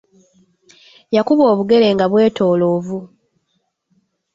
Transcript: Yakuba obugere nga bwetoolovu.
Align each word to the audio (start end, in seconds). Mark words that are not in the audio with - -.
Yakuba 1.15 1.43
obugere 1.51 1.87
nga 1.93 2.05
bwetoolovu. 2.11 2.99